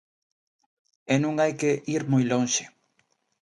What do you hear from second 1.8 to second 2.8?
ir moi lonxe.